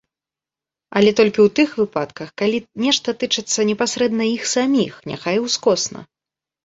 [0.99, 5.99] Але толькі ў тых выпадках, калі нешта тычыцца непасрэдна іх саміх, няхай і ўскосна.